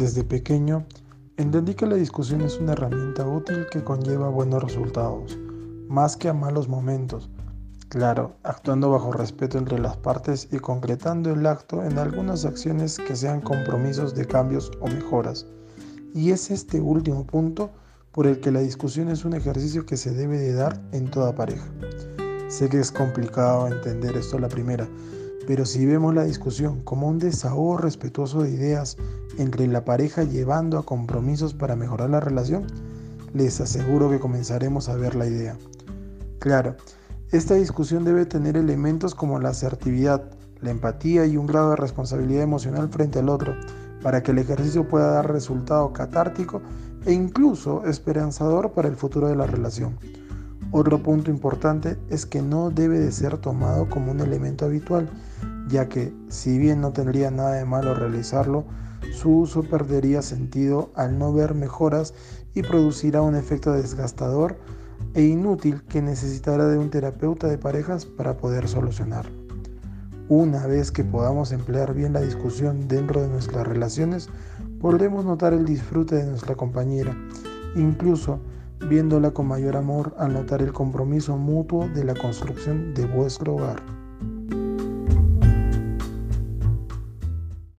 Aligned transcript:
Desde 0.00 0.24
pequeño, 0.24 0.86
entendí 1.36 1.74
que 1.74 1.84
la 1.84 1.96
discusión 1.96 2.40
es 2.40 2.58
una 2.58 2.72
herramienta 2.72 3.28
útil 3.28 3.66
que 3.70 3.84
conlleva 3.84 4.30
buenos 4.30 4.62
resultados, 4.64 5.38
más 5.90 6.16
que 6.16 6.30
a 6.30 6.32
malos 6.32 6.70
momentos. 6.70 7.28
Claro, 7.90 8.34
actuando 8.42 8.88
bajo 8.88 9.12
respeto 9.12 9.58
entre 9.58 9.78
las 9.78 9.98
partes 9.98 10.48
y 10.50 10.58
concretando 10.58 11.30
el 11.30 11.44
acto 11.46 11.84
en 11.84 11.98
algunas 11.98 12.46
acciones 12.46 12.96
que 12.96 13.14
sean 13.14 13.42
compromisos 13.42 14.14
de 14.14 14.24
cambios 14.24 14.70
o 14.80 14.86
mejoras. 14.86 15.44
Y 16.14 16.30
es 16.30 16.50
este 16.50 16.80
último 16.80 17.26
punto 17.26 17.70
por 18.10 18.26
el 18.26 18.40
que 18.40 18.52
la 18.52 18.60
discusión 18.60 19.10
es 19.10 19.26
un 19.26 19.34
ejercicio 19.34 19.84
que 19.84 19.98
se 19.98 20.12
debe 20.12 20.38
de 20.38 20.54
dar 20.54 20.80
en 20.92 21.10
toda 21.10 21.34
pareja. 21.34 21.70
Sé 22.48 22.70
que 22.70 22.80
es 22.80 22.90
complicado 22.90 23.68
entender 23.68 24.16
esto 24.16 24.38
la 24.38 24.48
primera, 24.48 24.88
pero 25.46 25.64
si 25.64 25.86
vemos 25.86 26.14
la 26.14 26.24
discusión 26.24 26.80
como 26.82 27.08
un 27.08 27.18
desahogo 27.18 27.78
respetuoso 27.78 28.42
de 28.42 28.50
ideas 28.50 28.96
entre 29.38 29.66
la 29.66 29.84
pareja 29.84 30.24
llevando 30.24 30.78
a 30.78 30.84
compromisos 30.84 31.54
para 31.54 31.76
mejorar 31.76 32.10
la 32.10 32.20
relación, 32.20 32.66
les 33.32 33.60
aseguro 33.60 34.10
que 34.10 34.20
comenzaremos 34.20 34.88
a 34.88 34.96
ver 34.96 35.14
la 35.14 35.26
idea. 35.26 35.56
Claro, 36.38 36.76
esta 37.32 37.54
discusión 37.54 38.04
debe 38.04 38.26
tener 38.26 38.56
elementos 38.56 39.14
como 39.14 39.38
la 39.38 39.50
asertividad, 39.50 40.24
la 40.60 40.70
empatía 40.70 41.26
y 41.26 41.36
un 41.36 41.46
grado 41.46 41.70
de 41.70 41.76
responsabilidad 41.76 42.42
emocional 42.42 42.88
frente 42.88 43.20
al 43.20 43.28
otro, 43.28 43.54
para 44.02 44.22
que 44.22 44.32
el 44.32 44.38
ejercicio 44.38 44.88
pueda 44.88 45.12
dar 45.12 45.32
resultado 45.32 45.92
catártico 45.92 46.60
e 47.06 47.12
incluso 47.12 47.84
esperanzador 47.86 48.72
para 48.72 48.88
el 48.88 48.96
futuro 48.96 49.28
de 49.28 49.36
la 49.36 49.46
relación. 49.46 49.96
Otro 50.72 51.02
punto 51.02 51.30
importante 51.30 51.98
es 52.10 52.26
que 52.26 52.42
no 52.42 52.70
debe 52.70 52.98
de 52.98 53.12
ser 53.12 53.38
tomado 53.38 53.88
como 53.88 54.12
un 54.12 54.20
elemento 54.20 54.64
habitual, 54.64 55.08
ya 55.70 55.88
que 55.88 56.12
si 56.28 56.58
bien 56.58 56.80
no 56.80 56.92
tendría 56.92 57.30
nada 57.30 57.52
de 57.52 57.64
malo 57.64 57.94
realizarlo, 57.94 58.64
su 59.12 59.30
uso 59.38 59.62
perdería 59.62 60.22
sentido 60.22 60.90
al 60.94 61.18
no 61.18 61.32
ver 61.32 61.54
mejoras 61.54 62.14
y 62.54 62.62
producirá 62.62 63.22
un 63.22 63.36
efecto 63.36 63.72
desgastador 63.72 64.58
e 65.14 65.22
inútil 65.22 65.82
que 65.84 66.02
necesitará 66.02 66.66
de 66.66 66.78
un 66.78 66.90
terapeuta 66.90 67.46
de 67.48 67.58
parejas 67.58 68.04
para 68.04 68.36
poder 68.36 68.68
solucionarlo. 68.68 69.32
Una 70.28 70.66
vez 70.66 70.92
que 70.92 71.02
podamos 71.02 71.50
emplear 71.50 71.94
bien 71.94 72.12
la 72.12 72.20
discusión 72.20 72.86
dentro 72.86 73.20
de 73.20 73.28
nuestras 73.28 73.66
relaciones, 73.66 74.28
podremos 74.80 75.24
notar 75.24 75.52
el 75.52 75.64
disfrute 75.64 76.16
de 76.16 76.26
nuestra 76.26 76.54
compañera, 76.54 77.16
incluso 77.74 78.40
viéndola 78.88 79.32
con 79.32 79.46
mayor 79.46 79.76
amor 79.76 80.14
al 80.18 80.32
notar 80.32 80.62
el 80.62 80.72
compromiso 80.72 81.36
mutuo 81.36 81.88
de 81.88 82.04
la 82.04 82.14
construcción 82.14 82.94
de 82.94 83.06
vuestro 83.06 83.54
hogar. 83.54 83.99